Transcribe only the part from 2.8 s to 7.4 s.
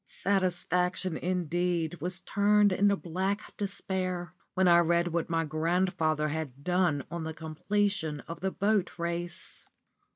black despair, when I read what my grandfather had done on the